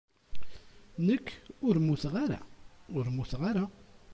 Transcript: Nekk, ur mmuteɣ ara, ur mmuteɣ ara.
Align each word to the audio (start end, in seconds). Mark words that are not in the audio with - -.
Nekk, 1.07 1.27
ur 1.67 1.75
mmuteɣ 1.79 2.13
ara, 2.23 2.39
ur 2.95 3.05
mmuteɣ 3.09 3.41
ara. 3.51 3.65